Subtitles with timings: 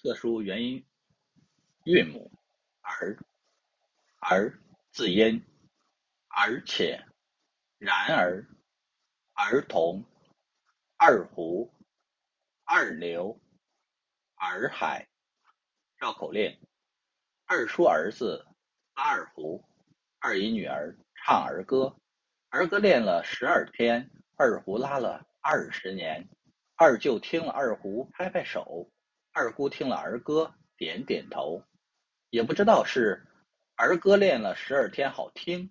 [0.00, 0.86] 特殊元音
[1.84, 2.30] 韵母
[2.80, 3.18] 而，
[4.20, 4.56] 而
[4.92, 5.44] 字音，
[6.28, 7.04] 而且，
[7.78, 8.46] 然而，
[9.32, 10.04] 儿童，
[10.96, 11.74] 二胡，
[12.62, 13.40] 二流，
[14.36, 15.08] 洱海。
[15.96, 16.56] 绕口令：
[17.46, 18.46] 二叔儿子
[18.94, 19.64] 拉二胡，
[20.20, 21.96] 二姨女儿唱儿歌。
[22.50, 26.28] 儿歌练了十二天，二胡拉了二十年。
[26.76, 28.88] 二舅听了二胡拍拍手，
[29.38, 31.62] 二姑听了儿歌点点头。
[32.28, 33.24] 也不知道是
[33.76, 35.70] 儿歌练了十二天好听，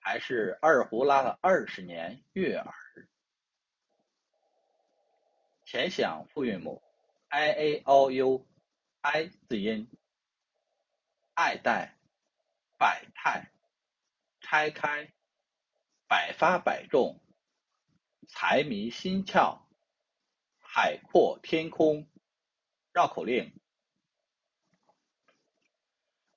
[0.00, 2.74] 还是二胡拉了二十年悦耳。
[5.64, 6.82] 前响复韵母
[7.28, 8.44] i a o u
[9.00, 9.88] i 字音，
[11.34, 11.96] 爱戴、
[12.76, 13.52] 百态、
[14.40, 15.12] 拆开、
[16.08, 17.20] 百发百中、
[18.26, 19.60] 财迷心窍。
[20.58, 22.08] 海阔天空，
[22.94, 23.52] 绕口令：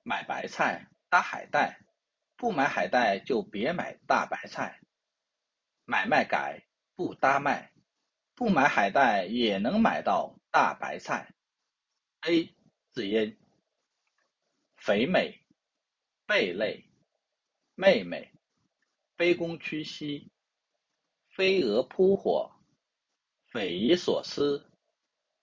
[0.02, 1.86] 买白菜搭海带，
[2.36, 4.81] 不买海带就别买大白菜。
[5.86, 6.66] 买卖改
[6.96, 7.72] 不搭卖，
[8.34, 11.31] 不买海带也能买到大白菜。
[12.22, 12.56] A
[12.90, 13.38] 字音：
[14.78, 15.40] 肥美、
[16.26, 16.90] 贝类、
[17.76, 18.34] 妹妹、
[19.16, 20.31] 卑躬屈膝、
[21.30, 22.52] 飞蛾扑火。
[23.46, 24.72] 匪夷所思，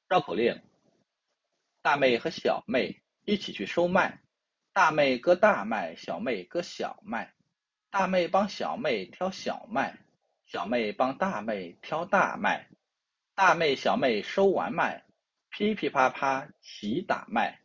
[0.08, 0.60] 绕口令：
[1.84, 4.22] 大妹和小妹一起去收麦，
[4.72, 7.34] 大妹割大麦，小妹割小麦，
[7.90, 9.98] 大妹帮小妹挑小麦，
[10.46, 12.70] 小妹帮大妹挑大麦，
[13.34, 15.04] 大妹小妹收完麦，
[15.50, 17.60] 噼噼啪啪齐打麦。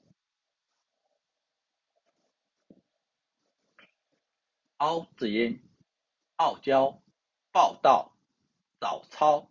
[4.79, 5.63] 凹字音：
[6.35, 7.01] 傲娇、
[7.53, 8.11] 报道、
[8.81, 9.49] 早操。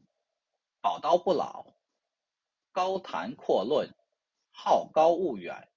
[0.82, 1.75] 宝刀不老，
[2.70, 3.94] 高谈阔论，
[4.61, 5.69] 好高骛远。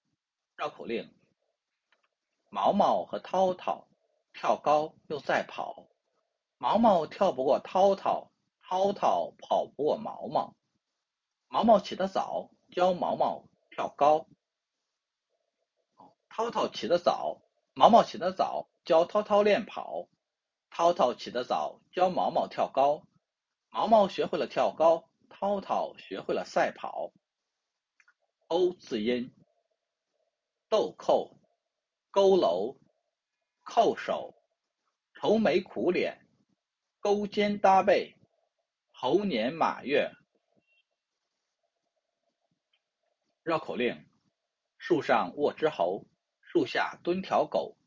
[0.55, 1.13] 绕口令：
[2.49, 3.87] 毛毛和涛涛
[4.33, 5.87] 跳高又赛跑，
[6.57, 8.31] 毛毛跳不过涛涛，
[8.63, 10.55] 涛涛跑不过毛毛。
[11.47, 14.25] 毛毛起得早，教毛毛跳高。
[16.27, 17.43] 涛涛起得早，
[17.75, 20.07] 毛毛起得早，教涛涛练跑。
[20.71, 23.03] 涛涛起得早，教毛毛跳高。
[23.69, 27.13] 毛毛学会了跳高，涛涛学会了赛跑。
[28.53, 29.31] O 字音，
[30.67, 31.37] 豆蔻、
[32.11, 32.77] 佝偻、
[33.63, 34.35] 叩首、
[35.13, 36.27] 愁眉苦脸、
[36.99, 38.13] 勾肩搭背、
[38.91, 40.11] 猴年马月。
[43.41, 44.05] 绕口令：
[44.77, 46.05] 树上卧只猴，
[46.41, 47.77] 树下蹲条狗。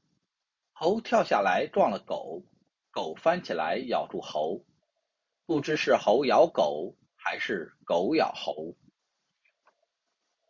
[0.72, 2.42] 猴跳下来撞了狗，
[2.90, 4.64] 狗翻起来咬住猴。
[5.44, 8.74] 不知是猴咬狗，还是狗咬猴。